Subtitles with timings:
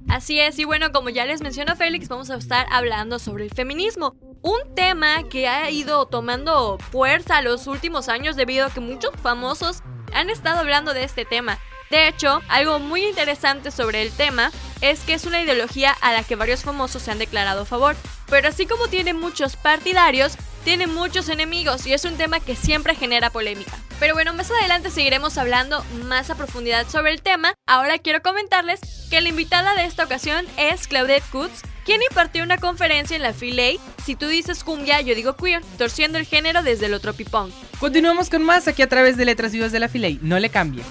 [0.10, 3.52] Así es, y bueno, como ya les mencionó Félix, vamos a estar hablando sobre el
[3.52, 4.18] feminismo.
[4.42, 9.84] Un tema que ha ido tomando fuerza los últimos años debido a que muchos famosos
[10.14, 11.60] han estado hablando de este tema.
[11.94, 16.24] De hecho, algo muy interesante sobre el tema es que es una ideología a la
[16.24, 17.96] que varios famosos se han declarado a favor,
[18.32, 20.34] pero así como tiene muchos partidarios,
[20.64, 23.78] tiene muchos enemigos y es un tema que siempre genera polémica.
[24.00, 27.54] Pero bueno, más adelante seguiremos hablando más a profundidad sobre el tema.
[27.68, 28.80] Ahora quiero comentarles
[29.12, 33.34] que la invitada de esta ocasión es Claudette Kutz, quien impartió una conferencia en la
[33.34, 37.54] Filey, Si tú dices cumbia, yo digo queer, torciendo el género desde el otro pipón.
[37.80, 40.18] Continuamos con más aquí a través de Letras Vivas de la Filey.
[40.24, 40.88] No le cambies.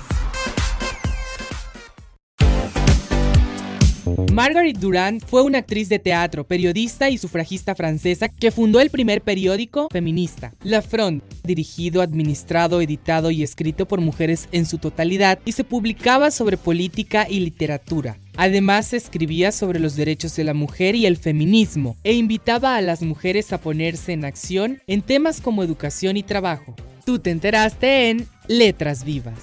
[4.33, 9.21] Marguerite Durand fue una actriz de teatro, periodista y sufragista francesa que fundó el primer
[9.21, 15.53] periódico feminista, La Front, dirigido, administrado, editado y escrito por mujeres en su totalidad y
[15.53, 18.17] se publicaba sobre política y literatura.
[18.37, 23.03] Además escribía sobre los derechos de la mujer y el feminismo e invitaba a las
[23.03, 26.75] mujeres a ponerse en acción en temas como educación y trabajo.
[27.05, 29.35] Tú te enteraste en Letras Vivas.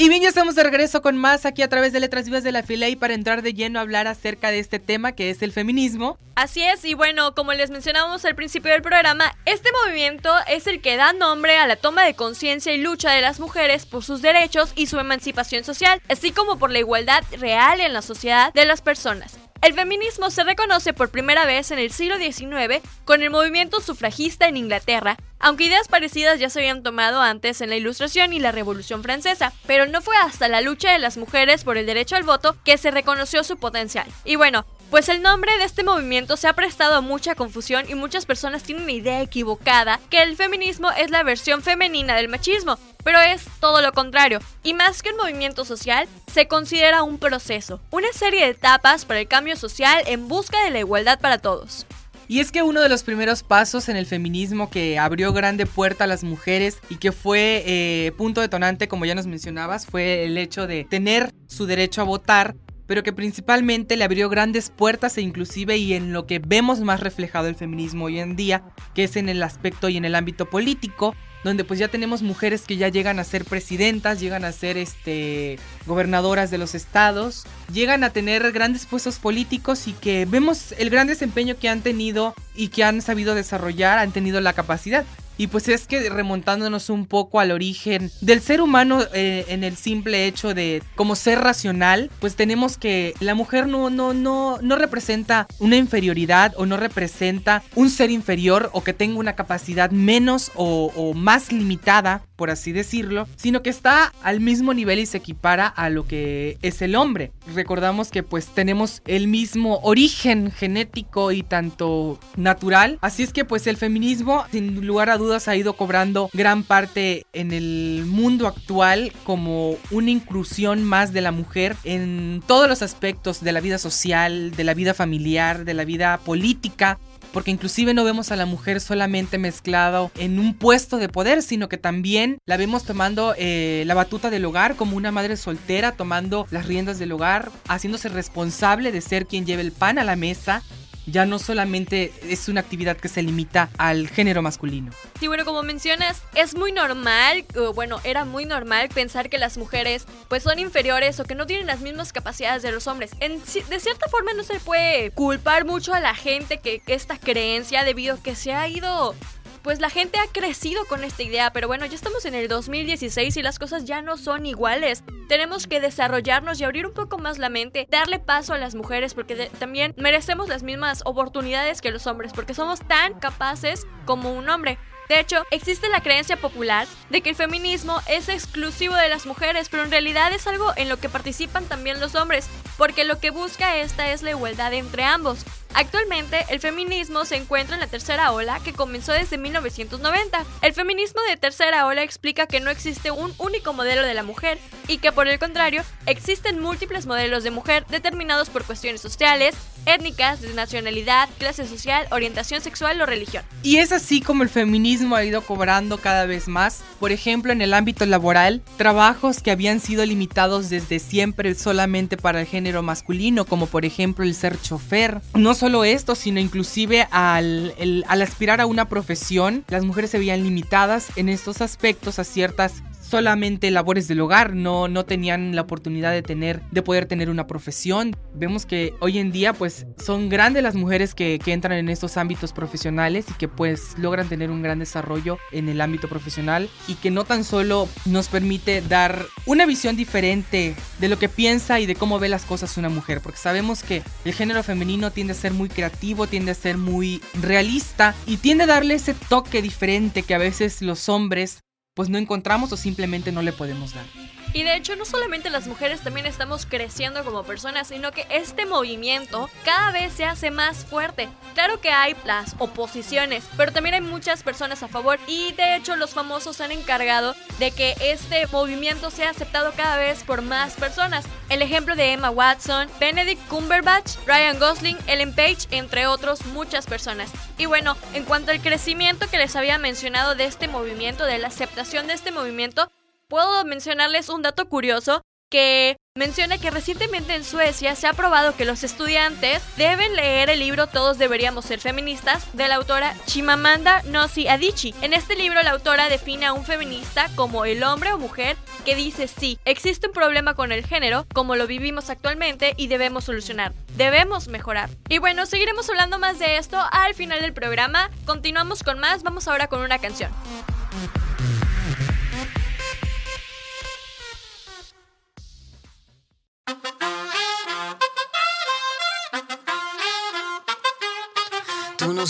[0.00, 2.52] Y bien, ya estamos de regreso con más aquí a través de Letras Vivas de
[2.52, 5.42] la Fila y para entrar de lleno a hablar acerca de este tema que es
[5.42, 6.16] el feminismo.
[6.36, 10.80] Así es, y bueno, como les mencionábamos al principio del programa, este movimiento es el
[10.80, 14.22] que da nombre a la toma de conciencia y lucha de las mujeres por sus
[14.22, 18.64] derechos y su emancipación social, así como por la igualdad real en la sociedad de
[18.64, 19.49] las personas.
[19.62, 24.48] El feminismo se reconoce por primera vez en el siglo XIX con el movimiento sufragista
[24.48, 28.52] en Inglaterra, aunque ideas parecidas ya se habían tomado antes en la Ilustración y la
[28.52, 32.22] Revolución Francesa, pero no fue hasta la lucha de las mujeres por el derecho al
[32.22, 34.08] voto que se reconoció su potencial.
[34.24, 37.94] Y bueno, pues el nombre de este movimiento se ha prestado a mucha confusión y
[37.94, 42.76] muchas personas tienen una idea equivocada que el feminismo es la versión femenina del machismo,
[43.04, 44.40] pero es todo lo contrario.
[44.64, 49.20] Y más que un movimiento social, se considera un proceso, una serie de etapas para
[49.20, 51.86] el cambio social en busca de la igualdad para todos.
[52.26, 56.04] Y es que uno de los primeros pasos en el feminismo que abrió grande puerta
[56.04, 60.38] a las mujeres y que fue eh, punto detonante, como ya nos mencionabas, fue el
[60.38, 62.54] hecho de tener su derecho a votar
[62.90, 66.98] pero que principalmente le abrió grandes puertas e inclusive y en lo que vemos más
[66.98, 68.64] reflejado el feminismo hoy en día,
[68.96, 71.14] que es en el aspecto y en el ámbito político,
[71.44, 75.60] donde pues ya tenemos mujeres que ya llegan a ser presidentas, llegan a ser este
[75.86, 81.06] gobernadoras de los estados, llegan a tener grandes puestos políticos y que vemos el gran
[81.06, 85.04] desempeño que han tenido y que han sabido desarrollar, han tenido la capacidad.
[85.40, 89.74] Y pues es que remontándonos un poco al origen del ser humano eh, en el
[89.74, 94.76] simple hecho de como ser racional, pues tenemos que la mujer no, no, no, no
[94.76, 100.52] representa una inferioridad o no representa un ser inferior o que tenga una capacidad menos
[100.56, 105.18] o, o más limitada por así decirlo, sino que está al mismo nivel y se
[105.18, 107.32] equipara a lo que es el hombre.
[107.54, 113.66] Recordamos que pues tenemos el mismo origen genético y tanto natural, así es que pues
[113.66, 119.12] el feminismo sin lugar a dudas ha ido cobrando gran parte en el mundo actual
[119.24, 124.52] como una inclusión más de la mujer en todos los aspectos de la vida social,
[124.52, 126.98] de la vida familiar, de la vida política
[127.32, 131.68] porque inclusive no vemos a la mujer solamente mezclado en un puesto de poder, sino
[131.68, 136.46] que también la vemos tomando eh, la batuta del hogar como una madre soltera, tomando
[136.50, 140.62] las riendas del hogar, haciéndose responsable de ser quien lleve el pan a la mesa
[141.06, 144.92] ya no solamente es una actividad que se limita al género masculino.
[145.18, 147.44] Sí, bueno, como mencionas, es muy normal,
[147.74, 151.66] bueno, era muy normal pensar que las mujeres pues son inferiores o que no tienen
[151.66, 153.12] las mismas capacidades de los hombres.
[153.18, 158.16] de cierta forma no se puede culpar mucho a la gente que esta creencia debido
[158.16, 159.14] a que se ha ido
[159.62, 163.36] pues la gente ha crecido con esta idea, pero bueno, ya estamos en el 2016
[163.36, 165.04] y las cosas ya no son iguales.
[165.28, 169.14] Tenemos que desarrollarnos y abrir un poco más la mente, darle paso a las mujeres
[169.14, 174.48] porque también merecemos las mismas oportunidades que los hombres, porque somos tan capaces como un
[174.48, 174.78] hombre.
[175.10, 179.68] De hecho, existe la creencia popular de que el feminismo es exclusivo de las mujeres,
[179.68, 182.48] pero en realidad es algo en lo que participan también los hombres,
[182.78, 185.44] porque lo que busca esta es la igualdad entre ambos.
[185.74, 190.44] Actualmente, el feminismo se encuentra en la tercera ola que comenzó desde 1990.
[190.62, 194.58] El feminismo de tercera ola explica que no existe un único modelo de la mujer
[194.88, 199.54] y que por el contrario, existen múltiples modelos de mujer determinados por cuestiones sociales,
[199.86, 203.44] étnicas, de nacionalidad, clase social, orientación sexual o religión.
[203.62, 206.82] Y es así como el feminismo ha ido cobrando cada vez más.
[206.98, 212.40] Por ejemplo, en el ámbito laboral, trabajos que habían sido limitados desde siempre solamente para
[212.40, 215.20] el género masculino, como por ejemplo el ser chofer.
[215.34, 217.74] No solo esto, sino inclusive al,
[218.08, 222.82] al aspirar a una profesión, las mujeres se veían limitadas en estos aspectos a ciertas
[223.10, 227.48] solamente labores del hogar, no, no tenían la oportunidad de tener, de poder tener una
[227.48, 228.16] profesión.
[228.34, 232.16] Vemos que hoy en día pues son grandes las mujeres que, que entran en estos
[232.16, 236.94] ámbitos profesionales y que pues logran tener un gran desarrollo en el ámbito profesional y
[236.94, 241.86] que no tan solo nos permite dar una visión diferente de lo que piensa y
[241.86, 245.36] de cómo ve las cosas una mujer, porque sabemos que el género femenino tiende a
[245.36, 250.22] ser muy creativo, tiende a ser muy realista y tiende a darle ese toque diferente
[250.22, 251.60] que a veces los hombres
[252.00, 254.06] pues no encontramos o simplemente no le podemos dar.
[254.52, 258.66] Y de hecho, no solamente las mujeres también estamos creciendo como personas, sino que este
[258.66, 261.28] movimiento cada vez se hace más fuerte.
[261.54, 265.94] Claro que hay las oposiciones, pero también hay muchas personas a favor y de hecho
[265.96, 271.24] los famosos han encargado de que este movimiento sea aceptado cada vez por más personas.
[271.48, 277.30] El ejemplo de Emma Watson, Benedict Cumberbatch, Ryan Gosling, Ellen Page, entre otros muchas personas.
[277.58, 281.48] Y bueno, en cuanto al crecimiento que les había mencionado de este movimiento, de la
[281.48, 282.90] aceptación de este movimiento,
[283.30, 288.64] puedo mencionarles un dato curioso que menciona que recientemente en Suecia se ha probado que
[288.64, 294.48] los estudiantes deben leer el libro Todos deberíamos ser feministas de la autora Chimamanda Ngozi
[294.48, 294.94] Adichie.
[295.00, 298.96] En este libro la autora define a un feminista como el hombre o mujer que
[298.96, 303.72] dice sí, existe un problema con el género como lo vivimos actualmente y debemos solucionar,
[303.96, 304.90] debemos mejorar.
[305.08, 308.10] Y bueno, seguiremos hablando más de esto al final del programa.
[308.26, 310.30] Continuamos con más, vamos ahora con una canción.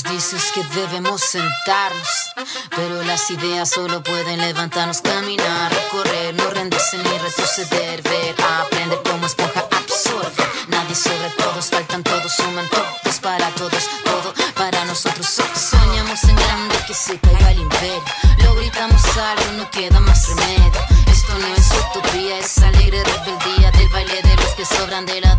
[0.05, 2.09] Nos dices que debemos sentarnos,
[2.77, 9.27] pero las ideas solo pueden levantarnos, caminar, recorrer, no rendirse ni retroceder, ver, aprender como
[9.27, 10.45] esponja absorbe.
[10.69, 15.27] Nadie sobre todos, faltan todos, suman todos para todos, todo para nosotros.
[15.27, 18.05] Soñamos en grande que se caiga el imperio,
[18.45, 20.73] lo gritamos algo, no queda más remedio.
[21.11, 25.30] Esto no es utopía, es alegre rebeldía del baile de los que sobran de la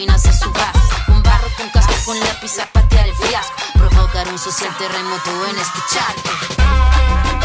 [0.00, 3.52] Un barro con casco con lápiz a patear el fiasco.
[3.74, 7.39] Provocar un social terremoto en este charco.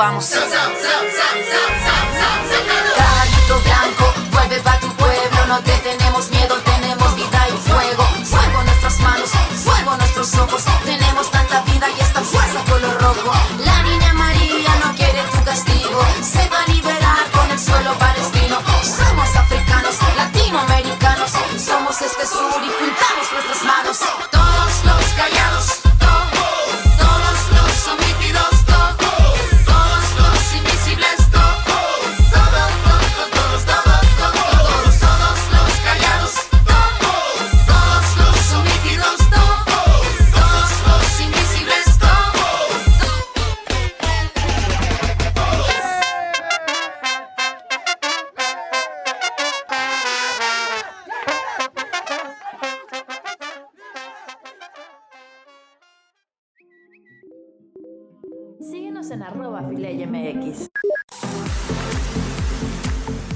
[0.00, 0.30] Vamos.
[0.30, 0.79] Caballito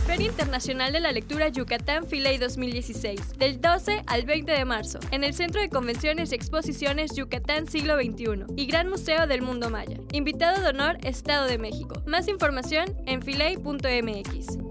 [0.07, 5.25] Feria Internacional de la Lectura Yucatán Filey 2016, del 12 al 20 de marzo, en
[5.25, 9.99] el Centro de Convenciones y Exposiciones Yucatán Siglo XXI y Gran Museo del Mundo Maya.
[10.13, 12.01] Invitado de honor, Estado de México.
[12.07, 14.64] Más información en filey.mx.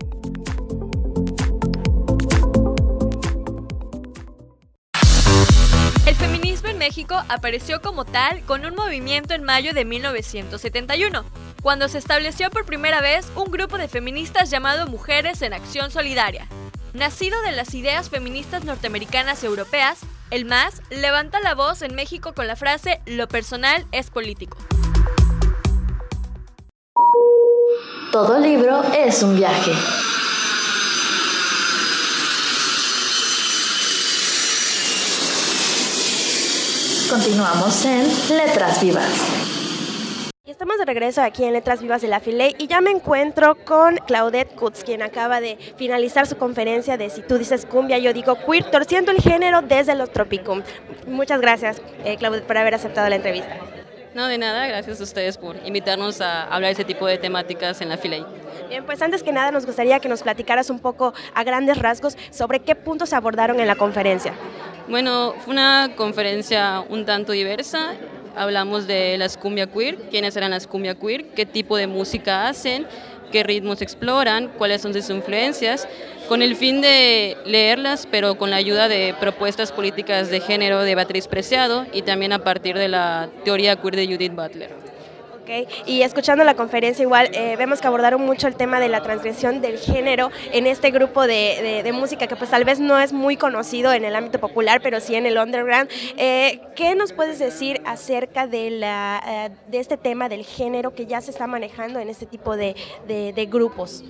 [6.83, 11.23] México apareció como tal con un movimiento en mayo de 1971,
[11.61, 16.45] cuando se estableció por primera vez un grupo de feministas llamado Mujeres en Acción Solidaria.
[16.91, 19.99] Nacido de las ideas feministas norteamericanas y europeas,
[20.29, 24.57] el MAS levanta la voz en México con la frase Lo personal es político.
[28.11, 29.71] Todo libro es un viaje.
[37.13, 39.05] Continuamos en Letras Vivas.
[40.45, 43.53] Y estamos de regreso aquí en Letras Vivas de la Filey y ya me encuentro
[43.65, 48.13] con Claudette Kutz, quien acaba de finalizar su conferencia de Si tú dices cumbia, yo
[48.13, 50.63] digo queer, torciendo el género desde los tropicum.
[51.05, 53.59] Muchas gracias, eh, Claudette, por haber aceptado la entrevista.
[54.15, 57.79] No, de nada, gracias a ustedes por invitarnos a hablar de ese tipo de temáticas
[57.81, 58.25] en la Filey.
[58.69, 62.17] Bien, pues antes que nada nos gustaría que nos platicaras un poco a grandes rasgos
[62.31, 64.33] sobre qué puntos se abordaron en la conferencia.
[64.87, 67.93] Bueno, fue una conferencia un tanto diversa.
[68.35, 72.85] Hablamos de las cumbia queer, quiénes eran las cumbia queer, qué tipo de música hacen,
[73.31, 75.87] qué ritmos exploran, cuáles son sus influencias,
[76.27, 80.95] con el fin de leerlas, pero con la ayuda de propuestas políticas de género de
[80.95, 84.82] Beatriz Preciado y también a partir de la teoría queer de Judith Butler.
[85.85, 89.61] Y escuchando la conferencia igual eh, vemos que abordaron mucho el tema de la transgresión
[89.61, 93.93] del género en este grupo de, música que pues tal vez no es muy conocido
[93.93, 95.89] en el ámbito popular, pero sí en el underground.
[96.17, 101.05] Eh, ¿Qué nos puedes decir acerca de, la, eh, de este tema del género que
[101.05, 102.75] ya se está manejando en este tipo de-
[103.07, 104.03] de grupos?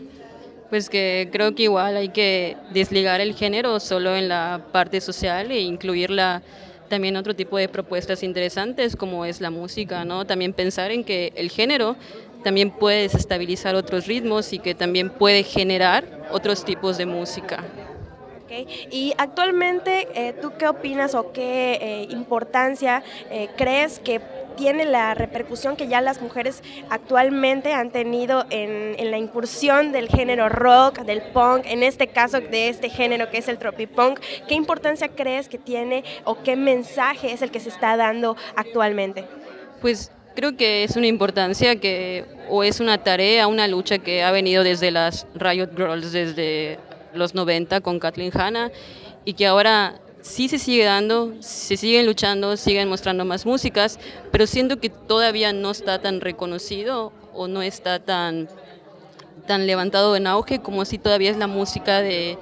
[0.69, 5.51] Pues que creo que igual hay que desligar el género solo en la parte social
[5.51, 6.41] e incluirla
[6.87, 10.25] también otro tipo de propuestas interesantes como es la música, ¿no?
[10.25, 11.97] También pensar en que el género
[12.41, 17.65] también puede desestabilizar otros ritmos y que también puede generar otros tipos de música.
[18.35, 18.51] Ok,
[18.89, 24.21] Y actualmente, eh, ¿tú qué opinas o qué eh, importancia eh, crees que
[24.55, 30.07] tiene la repercusión que ya las mujeres actualmente han tenido en, en la incursión del
[30.07, 34.19] género rock, del punk, en este caso de este género que es el tropipunk?
[34.47, 39.25] ¿Qué importancia crees que tiene o qué mensaje es el que se está dando actualmente?
[39.81, 44.31] Pues creo que es una importancia que, o es una tarea, una lucha que ha
[44.31, 46.79] venido desde las Riot Girls, desde
[47.13, 48.71] los 90 con Kathleen Hanna,
[49.25, 53.99] y que ahora sí se sigue dando, se siguen luchando, siguen mostrando más músicas,
[54.31, 58.47] pero siento que todavía no está tan reconocido o no está tan,
[59.45, 62.37] tan levantado en auge como si todavía es la música de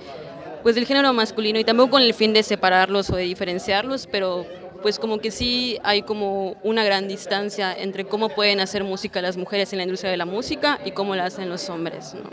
[0.63, 4.45] pues del género masculino y tampoco con el fin de separarlos o de diferenciarlos, pero
[4.83, 9.38] pues como que sí hay como una gran distancia entre cómo pueden hacer música las
[9.38, 12.13] mujeres en la industria de la música y cómo la hacen los hombres.
[12.13, 12.29] ¿no?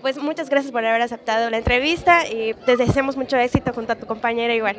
[0.00, 3.96] Pues muchas gracias por haber aceptado la entrevista y te deseamos mucho éxito junto a
[3.96, 4.76] tu compañera igual.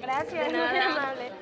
[0.00, 1.32] Gracias, muy amable.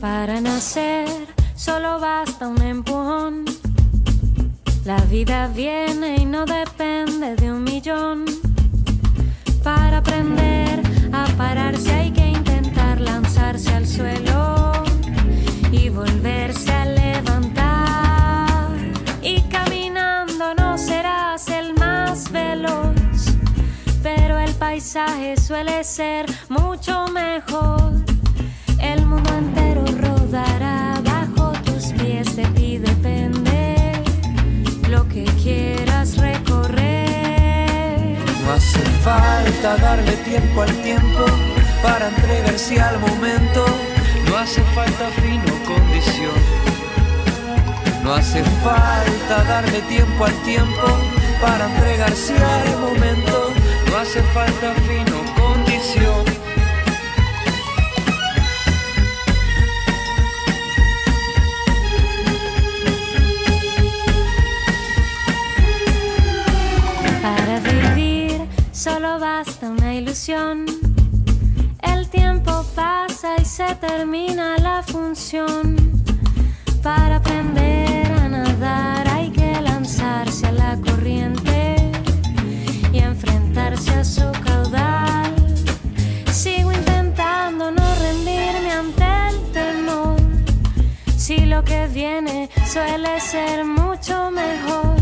[0.00, 1.08] Para nacer
[1.54, 3.44] solo basta un empujón.
[4.84, 8.24] La vida viene y no depende de un millón.
[9.62, 10.82] Para aprender
[11.12, 12.21] a pararse hay que
[13.52, 14.72] al suelo
[15.70, 18.70] y volverse a levantar.
[19.20, 22.96] Y caminando no serás el más veloz,
[24.02, 27.92] pero el paisaje suele ser mucho mejor.
[28.80, 34.02] El mundo entero rodará bajo tus pies, de ti depende
[34.88, 36.80] lo que quieras recorrer.
[38.46, 41.51] No hace falta darle tiempo al tiempo
[41.82, 43.64] para entregarse al momento.
[44.28, 46.32] No hace falta fino condición.
[48.02, 50.86] No hace falta darle tiempo al tiempo
[51.40, 53.50] para entregarse al momento.
[53.90, 56.24] No hace falta fino condición.
[67.22, 68.40] Para vivir
[68.72, 70.91] solo basta una ilusión.
[72.12, 75.76] Tiempo pasa y se termina la función.
[76.82, 81.76] Para aprender a nadar hay que lanzarse a la corriente
[82.92, 85.34] y enfrentarse a su caudal.
[86.30, 90.20] Sigo intentando no rendirme ante el temor.
[91.16, 95.01] Si lo que viene suele ser mucho mejor.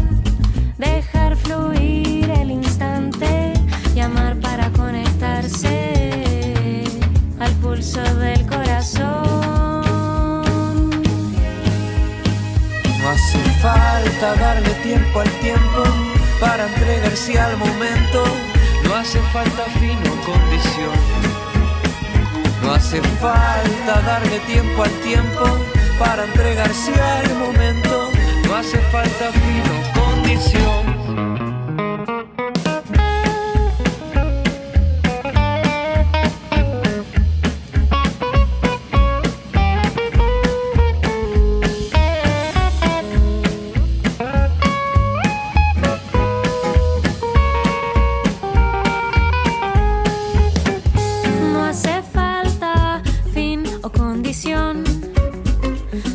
[13.11, 15.83] Hace falta darle tiempo al tiempo
[16.39, 18.25] para entregarse al momento.
[18.85, 20.95] No hace falta fino condición.
[22.63, 25.45] No hace falta darle tiempo al tiempo
[25.99, 28.11] para entregarse al momento.
[28.47, 31.00] No hace falta fino condición.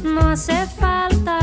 [0.03, 1.39] No hace falta.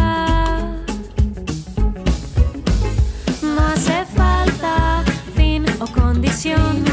[3.42, 5.02] No hace falta
[5.34, 6.91] fin o condición.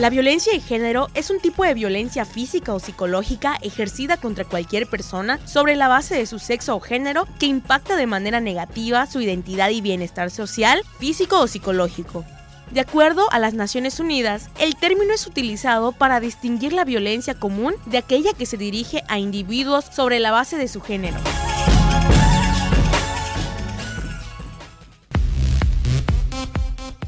[0.00, 4.86] La violencia de género es un tipo de violencia física o psicológica ejercida contra cualquier
[4.86, 9.20] persona sobre la base de su sexo o género que impacta de manera negativa su
[9.20, 12.24] identidad y bienestar social, físico o psicológico.
[12.70, 17.74] De acuerdo a las Naciones Unidas, el término es utilizado para distinguir la violencia común
[17.84, 21.18] de aquella que se dirige a individuos sobre la base de su género.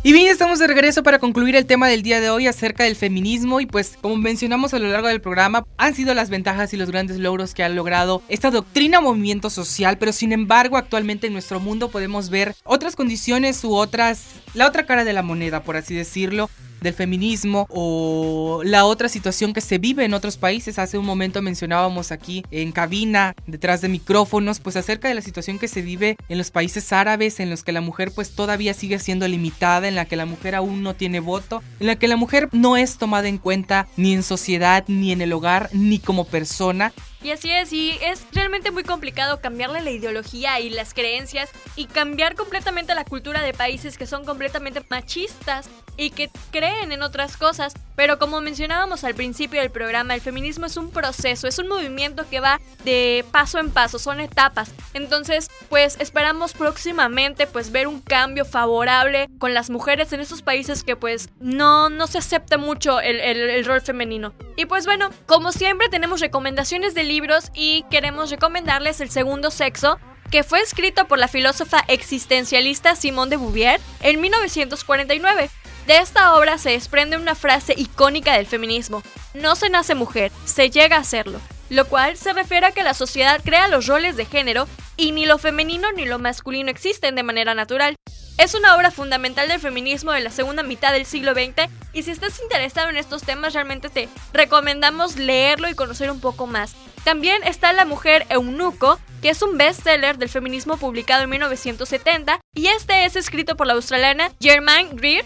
[0.04, 2.96] Y bien, estamos de regreso para concluir el tema del día de hoy acerca del
[2.96, 3.60] feminismo.
[3.60, 6.90] Y pues como mencionamos a lo largo del programa, han sido las ventajas y los
[6.90, 11.34] grandes logros que ha logrado esta doctrina o movimiento social, pero sin embargo actualmente en
[11.34, 15.76] nuestro mundo podemos ver otras condiciones u otras, la otra cara de la moneda, por
[15.76, 16.50] así decirlo,
[16.82, 20.78] del feminismo o la otra situación que se vive en otros países.
[20.78, 25.58] Hace un momento mencionábamos aquí en cabina, detrás de micrófonos, pues acerca de la situación
[25.58, 28.98] que se vive en los países árabes, en los que la mujer pues todavía sigue
[28.98, 32.16] siendo limitada, en la que la mujer aún no tiene voto, en la que la
[32.16, 36.24] mujer no es tomada en cuenta ni en sociedad, ni en el hogar, ni como
[36.24, 36.92] persona.
[37.22, 41.86] Y así es, y es realmente muy complicado cambiarle la ideología y las creencias y
[41.86, 45.70] cambiar completamente la cultura de países que son completamente machistas
[46.02, 47.74] y que creen en otras cosas.
[47.94, 52.28] Pero como mencionábamos al principio del programa, el feminismo es un proceso, es un movimiento
[52.28, 54.72] que va de paso en paso, son etapas.
[54.94, 60.82] Entonces, pues esperamos próximamente pues ver un cambio favorable con las mujeres en esos países
[60.82, 64.32] que pues no, no se acepta mucho el, el rol femenino.
[64.56, 69.98] Y pues bueno, como siempre tenemos recomendaciones de libros y queremos recomendarles El Segundo Sexo,
[70.32, 75.50] que fue escrito por la filósofa existencialista Simone de Beauvoir en 1949.
[75.86, 79.02] De esta obra se desprende una frase icónica del feminismo,
[79.34, 81.40] no se nace mujer, se llega a serlo,
[81.70, 85.26] lo cual se refiere a que la sociedad crea los roles de género y ni
[85.26, 87.96] lo femenino ni lo masculino existen de manera natural.
[88.38, 92.12] Es una obra fundamental del feminismo de la segunda mitad del siglo XX y si
[92.12, 96.74] estás interesado en estos temas realmente te recomendamos leerlo y conocer un poco más.
[97.02, 102.68] También está La mujer eunuco, que es un bestseller del feminismo publicado en 1970 y
[102.68, 105.24] este es escrito por la australiana Germaine Greer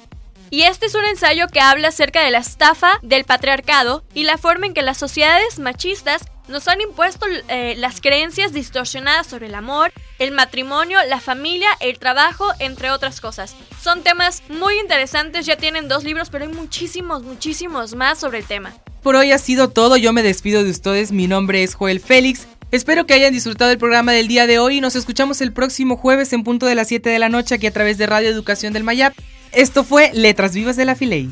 [0.51, 4.39] y este es un ensayo que habla acerca de la estafa del patriarcado y la
[4.39, 9.55] forma en que las sociedades machistas nos han impuesto eh, las creencias distorsionadas sobre el
[9.55, 13.57] amor, el matrimonio, la familia, el trabajo, entre otras cosas.
[13.83, 18.45] Son temas muy interesantes, ya tienen dos libros, pero hay muchísimos, muchísimos más sobre el
[18.45, 18.75] tema.
[19.03, 22.47] Por hoy ha sido todo, yo me despido de ustedes, mi nombre es Joel Félix.
[22.73, 25.97] Espero que hayan disfrutado el programa del día de hoy y nos escuchamos el próximo
[25.97, 28.73] jueves en punto de las 7 de la noche aquí a través de Radio Educación
[28.73, 29.15] del Mayap.
[29.53, 31.31] Esto fue Letras Vivas de la Filey.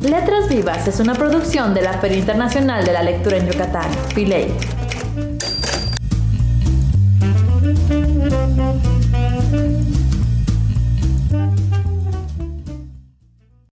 [0.00, 4.46] Letras Vivas es una producción de la Feria Internacional de la Lectura en Yucatán, Filey.